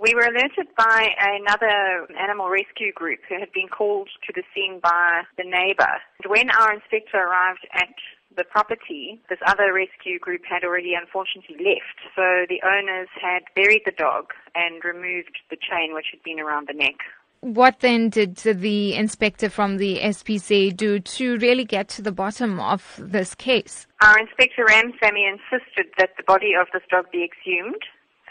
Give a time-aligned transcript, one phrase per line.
[0.00, 4.80] We were alerted by another animal rescue group who had been called to the scene
[4.82, 6.00] by the neighbor.
[6.26, 7.92] When our inspector arrived at
[8.34, 11.98] the property, this other rescue group had already unfortunately left.
[12.16, 16.68] So the owners had buried the dog and removed the chain which had been around
[16.68, 16.96] the neck.
[17.40, 22.60] What then did the inspector from the SPCA do to really get to the bottom
[22.60, 23.86] of this case?
[24.00, 27.82] Our inspector Ramsamy insisted that the body of this dog be exhumed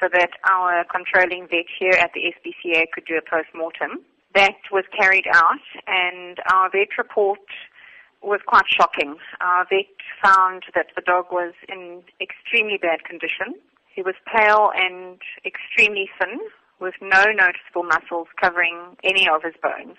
[0.01, 4.03] so that our controlling vet here at the SPCA could do a post-mortem.
[4.33, 7.39] That was carried out and our vet report
[8.23, 9.17] was quite shocking.
[9.41, 9.93] Our vet
[10.23, 13.53] found that the dog was in extremely bad condition.
[13.93, 16.39] He was pale and extremely thin
[16.79, 19.97] with no noticeable muscles covering any of his bones.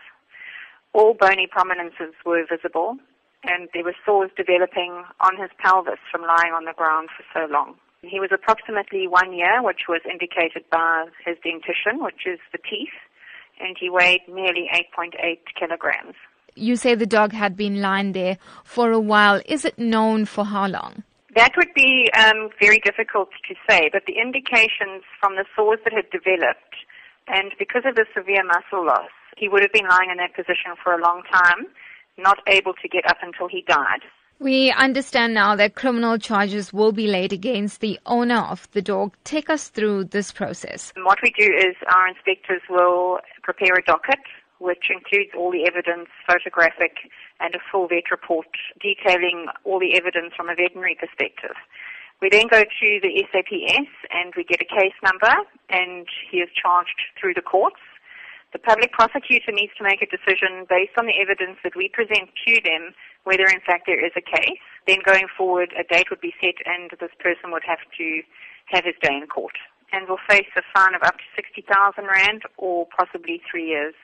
[0.94, 2.96] All bony prominences were visible
[3.44, 7.52] and there were sores developing on his pelvis from lying on the ground for so
[7.52, 7.76] long.
[8.02, 12.98] He was approximately one year, which was indicated by his dentition, which is the teeth,
[13.60, 16.16] and he weighed nearly 8.8 kilograms.
[16.56, 19.40] You say the dog had been lying there for a while.
[19.46, 21.04] Is it known for how long?
[21.36, 25.92] That would be um, very difficult to say, but the indications from the sores that
[25.92, 26.74] had developed,
[27.28, 29.08] and because of the severe muscle loss,
[29.38, 31.68] he would have been lying in that position for a long time,
[32.18, 34.02] not able to get up until he died.
[34.42, 39.14] We understand now that criminal charges will be laid against the owner of the dog.
[39.22, 40.92] Take us through this process.
[40.96, 44.18] What we do is our inspectors will prepare a docket
[44.58, 47.06] which includes all the evidence, photographic
[47.38, 48.48] and a full vet report
[48.82, 51.54] detailing all the evidence from a veterinary perspective.
[52.20, 55.34] We then go to the SAPS and we get a case number
[55.70, 57.78] and he is charged through the courts.
[58.52, 62.28] The public prosecutor needs to make a decision based on the evidence that we present
[62.46, 62.92] to them
[63.24, 64.58] whether in fact there is a case.
[64.86, 68.22] Then going forward, a date would be set and this person would have to
[68.66, 69.54] have his day in court
[69.92, 73.94] and will face a fine of up to 60,000 Rand or possibly three years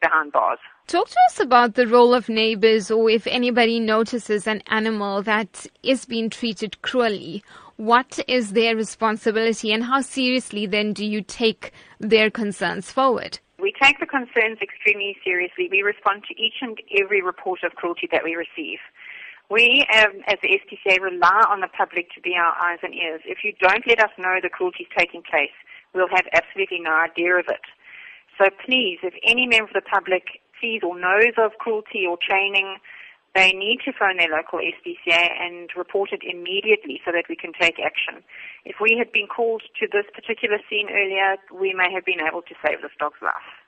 [0.00, 0.58] behind bars.
[0.86, 5.66] Talk to us about the role of neighbors or if anybody notices an animal that
[5.82, 7.42] is being treated cruelly.
[7.76, 13.40] What is their responsibility and how seriously then do you take their concerns forward?
[13.64, 15.72] We take the concerns extremely seriously.
[15.72, 18.76] We respond to each and every report of cruelty that we receive.
[19.48, 23.22] We, um, as the SPCA, rely on the public to be our eyes and ears.
[23.24, 25.56] If you don't let us know the cruelty is taking place,
[25.94, 27.64] we'll have absolutely no idea of it.
[28.36, 32.76] So please, if any member of the public sees or knows of cruelty or chaining,
[33.34, 37.52] they need to phone their local SPCA and report it immediately so that we can
[37.52, 38.22] take action.
[38.64, 42.42] If we had been called to this particular scene earlier, we may have been able
[42.42, 43.63] to save this dog's life.